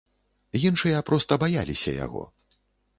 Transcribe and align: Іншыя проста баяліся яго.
Іншыя 0.69 1.05
проста 1.11 1.33
баяліся 1.47 1.97
яго. 2.05 2.29